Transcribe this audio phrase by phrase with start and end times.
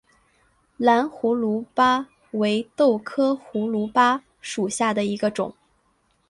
[0.77, 5.53] 蓝胡卢巴为豆科胡卢巴属下的一个种。